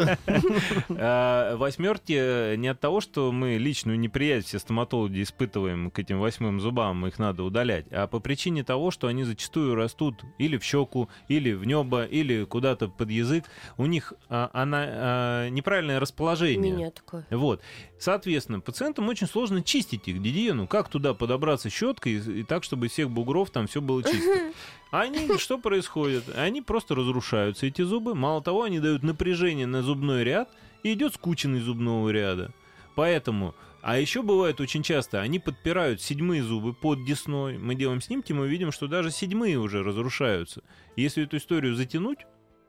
[0.88, 6.60] А, Восьмерки не от того, что мы личную неприязнь все стоматологи испытываем к этим восьмым
[6.60, 11.08] зубам, их надо удалять, а по причине того, что они зачастую растут или в щеку,
[11.28, 13.44] или в небо, или куда-то под язык.
[13.76, 16.72] У них а, она, а, неправильное У расположение.
[16.72, 17.26] меня такое.
[17.30, 17.60] Вот.
[17.98, 20.66] Соответственно, пациентам очень сложно чистить их гигиену.
[20.66, 24.52] Как туда подобраться щеткой и, и так, чтобы из всех бугров там все было чисто.
[24.90, 26.24] Они, что происходит?
[26.36, 28.14] Они просто разрушаются, эти зубы.
[28.14, 30.50] Мало того, они дают напряжение на зубной ряд,
[30.82, 32.52] и идет скученный зубного ряда.
[32.94, 37.58] Поэтому, а еще бывает очень часто, они подпирают седьмые зубы под десной.
[37.58, 40.62] Мы делаем снимки, мы видим, что даже седьмые уже разрушаются.
[40.96, 42.20] Если эту историю затянуть,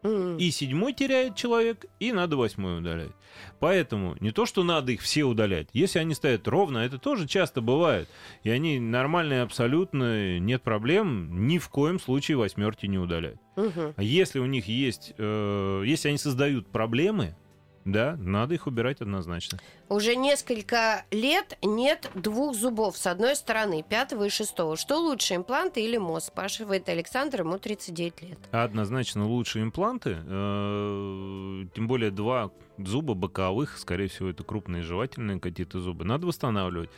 [0.03, 3.11] И седьмой теряет человек, и надо восьмой удалять.
[3.59, 5.67] Поэтому не то, что надо их все удалять.
[5.73, 8.07] Если они стоят ровно, это тоже часто бывает.
[8.43, 13.37] И они нормальные абсолютно, нет проблем, ни в коем случае восьмерки не удалять.
[13.95, 17.35] А если у них есть, э, если они создают проблемы,
[17.85, 19.59] да, надо их убирать однозначно.
[19.89, 24.75] Уже несколько лет нет двух зубов с одной стороны, пятого и шестого.
[24.75, 26.27] Что лучше, импланты или мост?
[26.27, 28.39] Спрашивает Александр, ему 39 лет.
[28.51, 35.79] Однозначно лучшие импланты, э, тем более два зуба боковых, скорее всего, это крупные жевательные какие-то
[35.79, 36.89] зубы, надо восстанавливать.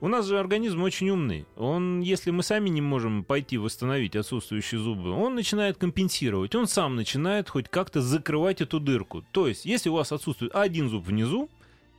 [0.00, 1.46] У нас же организм очень умный.
[1.56, 6.54] Он, если мы сами не можем пойти восстановить отсутствующие зубы, он начинает компенсировать.
[6.54, 9.22] Он сам начинает хоть как-то закрывать эту дырку.
[9.30, 11.50] То есть, если у вас отсутствует один зуб внизу,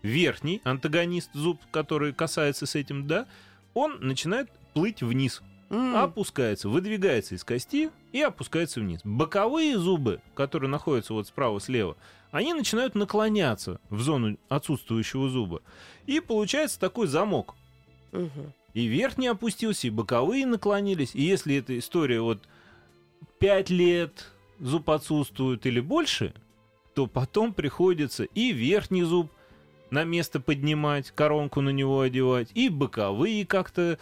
[0.02, 3.28] верхний антагонист зуб, который касается с этим, да,
[3.74, 5.96] он начинает плыть вниз М.
[5.96, 9.00] опускается, выдвигается из кости и опускается вниз.
[9.06, 11.96] Боковые зубы, которые находятся вот справа-слева,
[12.32, 15.62] они начинают наклоняться в зону отсутствующего зуба.
[16.08, 17.56] И получается такой замок.
[18.12, 18.54] Мгм.
[18.74, 21.16] И верхний опустился, и боковые наклонились.
[21.16, 22.48] И если эта история вот
[23.40, 26.34] 5 лет зуб отсутствует или больше,
[26.94, 29.32] то потом приходится и верхний зуб
[29.92, 34.00] на место поднимать, коронку на него одевать, и боковые как-то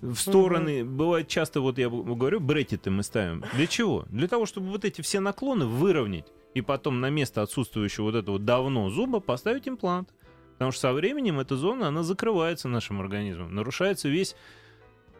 [0.00, 0.84] в стороны.
[0.84, 3.44] Бывает часто, вот я говорю, брекеты мы ставим.
[3.54, 4.04] Для чего?
[4.10, 8.38] Для того, чтобы вот эти все наклоны выровнять, и потом на место отсутствующего вот этого
[8.38, 10.12] давно зуба поставить имплант.
[10.52, 13.54] Потому что со временем эта зона, она закрывается нашим организмом.
[13.54, 14.36] Нарушается весь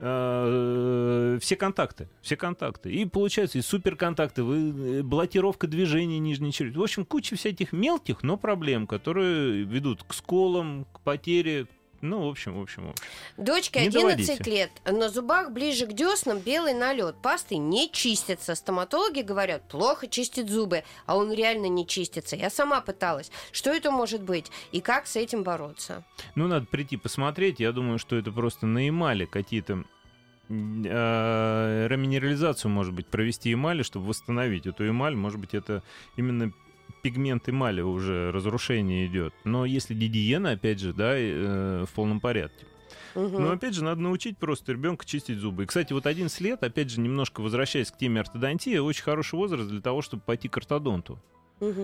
[0.00, 2.90] все контакты, все контакты.
[2.90, 6.78] И получается и суперконтакты, вы, э, блокировка движения нижней челюсти.
[6.78, 11.66] В общем, куча всяких мелких, но проблем, которые ведут к сколам, к потере.
[12.00, 13.04] Ну, в общем, в общем, в общем.
[13.36, 14.50] Дочке Не 11 доводите.
[14.50, 14.70] лет.
[14.84, 17.16] На зубах ближе к деснам белый налет.
[17.20, 18.54] Пастой не чистится.
[18.54, 20.84] Стоматологи говорят, плохо чистит зубы.
[21.06, 22.36] А он реально не чистится.
[22.36, 23.30] Я сама пыталась.
[23.52, 24.50] Что это может быть?
[24.72, 26.04] И как с этим бороться?
[26.34, 27.60] Ну, надо прийти посмотреть.
[27.60, 29.84] Я думаю, что это просто на эмали какие-то
[30.48, 35.14] э, реминерализацию, может быть, провести эмали, чтобы восстановить эту эмаль.
[35.14, 35.82] Может быть, это
[36.16, 36.52] именно
[37.00, 39.34] пигмент эмали уже разрушение идет.
[39.44, 42.66] Но если гигиена, опять же, да, э, в полном порядке.
[43.14, 43.42] Мгм.
[43.42, 45.64] Но опять же, надо научить просто ребенка чистить зубы.
[45.64, 49.68] И, кстати, вот 11 лет, опять же, немножко возвращаясь к теме ортодонтии, очень хороший возраст
[49.68, 51.18] для того, чтобы пойти к ортодонту.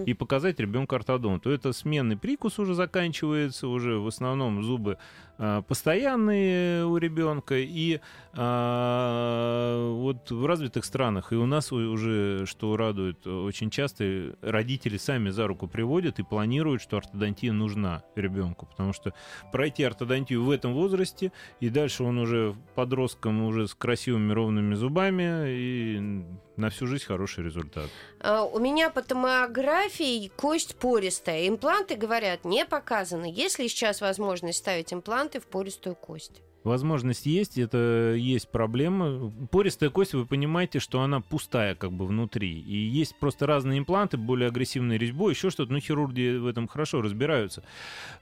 [0.07, 4.97] И показать ребенку ортодонт, то это сменный прикус уже заканчивается, уже в основном зубы
[5.37, 8.01] постоянные у ребенка, и
[8.39, 15.31] а, вот в развитых странах, и у нас уже, что радует, очень часто родители сами
[15.31, 19.15] за руку приводят и планируют, что ортодонтия нужна ребенку, потому что
[19.53, 25.47] пройти ортодонтию в этом возрасте, и дальше он уже подростком, уже с красивыми ровными зубами,
[25.49, 26.25] и
[26.57, 27.91] на всю жизнь хороший результат.
[28.21, 31.49] А, У меня по томографии кость пористая.
[31.49, 33.31] Импланты, говорят, не показаны.
[33.33, 34.93] Есть ли сейчас возможность ставить
[35.27, 36.43] импланты в пористую кость?
[36.65, 39.33] Возможность есть, это есть проблема.
[39.51, 42.61] Пористая кость, вы понимаете, что она пустая как бы внутри.
[42.61, 45.73] И есть просто разные импланты, более агрессивной резьбой, еще что-то.
[45.73, 47.63] Ну, хирурги в этом хорошо разбираются.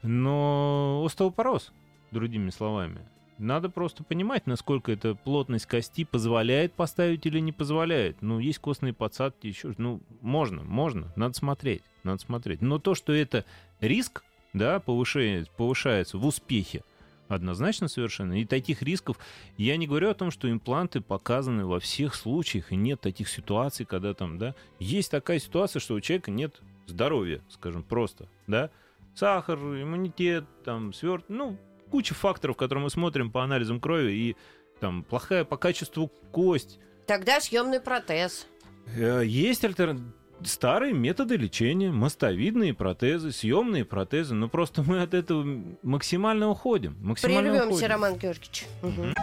[0.03, 1.71] Но остеопороз,
[2.11, 2.99] другими словами.
[3.39, 8.21] Надо просто понимать, насколько эта плотность кости позволяет поставить или не позволяет.
[8.21, 9.73] Ну, есть костные подсадки, еще.
[9.77, 11.11] Ну, можно, можно.
[11.15, 11.81] Надо смотреть.
[12.03, 12.61] Надо смотреть.
[12.61, 13.43] Но то, что это
[13.81, 16.83] риск, да, повышается, повышается в успехе,
[17.27, 18.39] Однозначно совершенно.
[18.39, 19.17] И таких рисков...
[19.57, 23.85] Я не говорю о том, что импланты показаны во всех случаях, и нет таких ситуаций,
[23.85, 24.53] когда там, да...
[24.79, 28.69] Есть такая ситуация, что у человека нет здоровья, скажем, просто, да?
[29.15, 31.25] Сахар, иммунитет, там, сверт...
[31.29, 31.57] Ну,
[31.89, 34.35] куча факторов, которые мы смотрим по анализам крови, и
[34.79, 36.79] там плохая по качеству кость.
[37.07, 38.47] Тогда съемный протез.
[38.95, 40.11] Э, Есть альтернатива.
[40.43, 45.45] Старые методы лечения, мостовидные протезы, съемные протезы, но просто мы от этого
[45.81, 46.97] максимально уходим.
[47.01, 47.87] Максимально Прервемся, уходим.
[47.87, 48.65] Роман Георгиевич.
[48.81, 49.13] Мгм.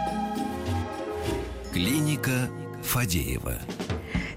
[1.71, 2.49] Клиника
[2.83, 3.59] Фадеева.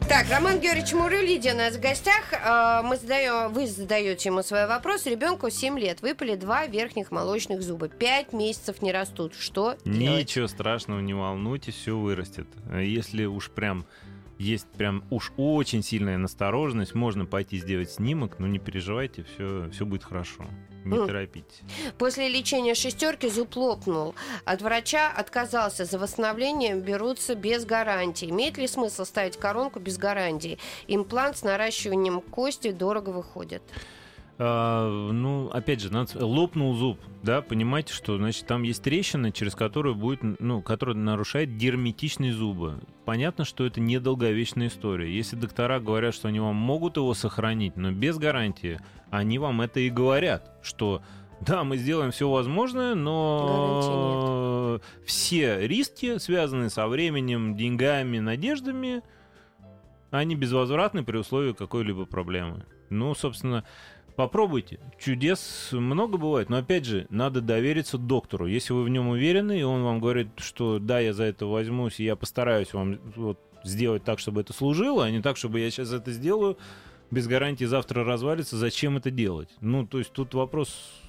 [0.09, 2.33] Так, Роман Георгиевич Мурулиди у нас в гостях.
[2.45, 5.05] А, Мы задаем, вы задаете ему свой вопрос.
[5.07, 6.01] Ребенку 7 лет.
[6.01, 7.89] Выпали два верхних молочных зуба.
[7.89, 9.35] 5 месяцев не растут.
[9.35, 10.21] Что делать?
[10.29, 12.47] Ничего страшного, не волнуйтесь, все вырастет.
[12.73, 13.85] Если уж прям
[14.39, 19.87] есть прям уж очень сильная настороженность, можно пойти сделать снимок, но не переживайте, все, все
[19.87, 20.45] будет хорошо.
[20.85, 21.07] Не М.
[21.07, 21.63] торопитесь.
[21.99, 24.15] После лечения шестерки зуб лопнул.
[24.45, 25.85] От врача отказался.
[25.85, 28.31] За восстановление берутся без гарантии.
[28.31, 30.59] Имеет ли смысл ставить коронку без гарантии?
[30.87, 33.63] Имплант с наращиванием кости дорого выходит.
[34.39, 39.95] А, ну, опять же, лопнул зуб, да, понимаете, что, значит, там есть трещина, через которую
[39.95, 42.81] будет, ну, которая нарушает герметичность зуба.
[43.07, 45.15] Понятно, что это не долговечная история.
[45.15, 48.79] Если доктора говорят, что они вам могут его сохранить, но без гарантии,
[49.11, 51.01] они вам это и говорят, что
[51.41, 59.03] да, мы сделаем все возможное, но все риски, связанные со временем, деньгами, надеждами,
[60.11, 62.67] они безвозвратны при условии какой-либо проблемы.
[62.89, 63.65] Ну, собственно,
[64.17, 64.81] Попробуйте.
[64.99, 68.47] Чудес много бывает, но опять же, надо довериться доктору.
[68.47, 72.01] Если вы в нем уверены, и он вам говорит, что да, я за это возьмусь,
[72.01, 75.71] и я постараюсь вам вот, сделать так, чтобы это служило, а не так, чтобы я
[75.71, 76.57] сейчас это сделаю,
[77.11, 79.51] без гарантии завтра развалится, зачем это делать?
[79.61, 81.03] Ну, то есть тут вопрос...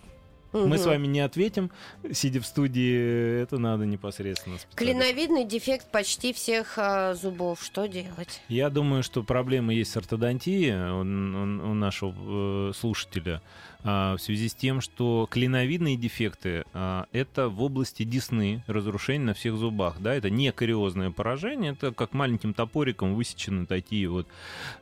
[0.65, 1.71] Мы с вами не ответим,
[2.11, 4.57] сидя в студии, это надо непосредственно.
[4.75, 7.61] Клиновидный дефект почти всех а, зубов.
[7.63, 8.41] Что делать?
[8.49, 13.41] Я думаю, что проблема есть с ортодонтией у, у- у нашего э, слушателя
[13.83, 19.55] в связи с тем, что клиновидные дефекты а, это в области десны, разрушение на всех
[19.55, 19.99] зубах.
[19.99, 20.13] Да?
[20.13, 24.27] Это не кариозное поражение, это как маленьким топориком высечены такие вот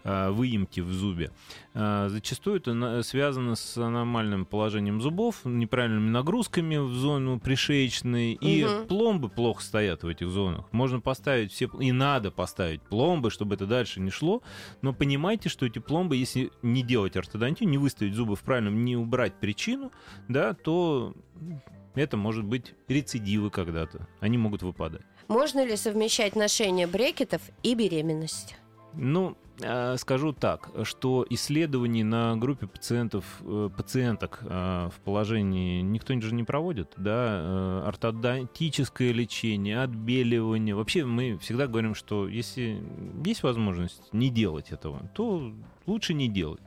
[0.04, 1.32] а, выемки в зубе.
[1.74, 8.88] А, Зачастую это связано с аномальным положением зубов, неправильными нагрузками в зону пришеечной, и Мгм.
[8.88, 10.66] пломбы плохо стоят в этих зонах.
[10.72, 14.42] Можно поставить все, и надо поставить пломбы, чтобы это дальше не шло,
[14.82, 18.96] но понимайте, что эти пломбы, если не делать ортодонтию, не выставить зубы в правильном, не
[18.96, 19.92] убрать причину,
[20.28, 21.14] да, то
[21.96, 24.08] это может быть рецидивы когда-то.
[24.20, 25.02] Они могут выпадать.
[25.28, 28.56] Можно ли совмещать ношение брекетов и беременность?
[28.94, 36.20] Ну, э, скажу так, что исследований на группе пациентов, э, пациенток э, в положении никто
[36.20, 40.76] же не проводит, да, ортодонтическое лечение, отбеливание.
[40.76, 42.82] Вообще мы всегда говорим, что если
[43.26, 45.52] есть возможность не делать этого, то
[45.86, 46.62] лучше не делать.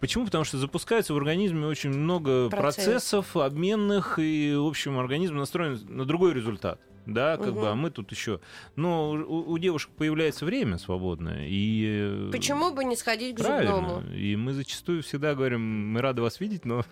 [0.00, 0.24] Почему?
[0.26, 2.84] Потому что запускается в организме очень много Процесс.
[2.84, 6.80] процессов обменных, и, в общем, организм настроен на другой результат.
[7.06, 7.60] Да, как Мгм.
[7.60, 8.40] бы, а мы тут еще.
[8.74, 11.46] Но у, у девушек появляется время свободное.
[11.48, 11.84] И...
[12.28, 13.76] э, Почему бы не сходить к Правильно.
[13.76, 14.12] зубному?
[14.12, 16.84] И мы зачастую всегда говорим, мы рады вас видеть, но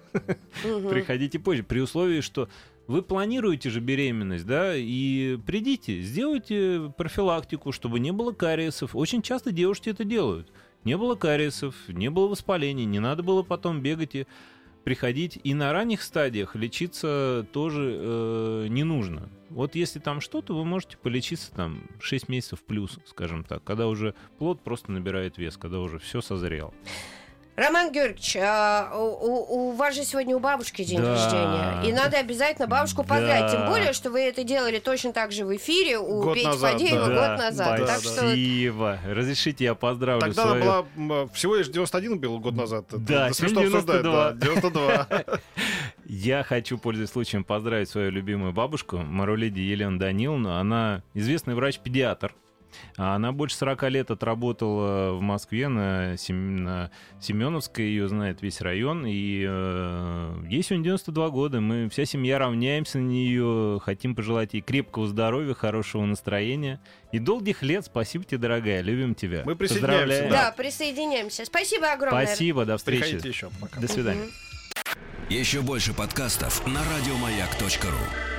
[0.64, 0.88] Мгм.
[0.88, 1.64] приходите позже.
[1.64, 2.48] При условии, что
[2.86, 8.94] вы планируете же беременность, да, и придите, сделайте профилактику, чтобы не было кариесов.
[8.94, 10.48] Очень часто девушки это делают.
[10.85, 14.27] Не было кариесов, не было воспаления, не надо было потом бегать и
[14.85, 15.40] приходить.
[15.42, 19.31] И на ранних стадиях лечиться тоже э, не нужно.
[19.49, 24.14] Вот если там что-то, вы можете полечиться там 6 месяцев плюс, скажем так, когда уже
[24.39, 26.74] плод просто набирает вес, когда уже все созрело.
[27.57, 31.11] Роман Георгиевич, а, у, у- вас же сегодня у бабушки день Да.
[31.14, 31.88] рождения.
[31.88, 33.09] И надо обязательно бабушку Да.
[33.14, 33.52] поздравить.
[33.52, 36.72] Тем более, что вы это делали точно так же в эфире у Год Пети назад,
[36.72, 37.14] Фадеева да.
[37.28, 37.66] год назад.
[37.66, 37.98] Да, так да.
[38.00, 38.98] что Спасибо.
[39.07, 40.64] Разрешите, я поздравлю Тогда она свою...
[40.64, 40.84] была
[41.22, 42.86] м, всего лишь 91 был год назад.
[42.88, 45.07] Это Да, смешно сегодня обсуждать, да, 92.
[46.07, 50.57] Я хочу, пользуясь случаем, поздравить свою любимую бабушку, Марулиди Елену Даниловну.
[50.57, 52.34] Она известный врач-педиатр.
[52.97, 58.61] А Она больше 40 лет отработала в Москве на, Сем- на Семеновской, ее знает весь
[58.61, 59.05] район.
[59.07, 61.61] И э, ей сегодня 92 года.
[61.61, 66.81] Мы вся семья равняемся на нее, хотим пожелать ей крепкого здоровья, хорошего настроения
[67.12, 67.85] и долгих лет.
[67.85, 69.43] Спасибо тебе, дорогая, любим тебя.
[69.45, 70.31] Мы присоединяемся, Поздравляем.
[70.31, 71.45] Да, присоединяемся.
[71.45, 72.27] Спасибо огромное.
[72.27, 73.03] Спасибо, до встречи.
[73.03, 73.51] Приходите еще.
[73.61, 73.81] Пока.
[73.81, 74.27] До свидания.
[75.31, 78.34] Еще больше подкастов на радиомаяк.ру.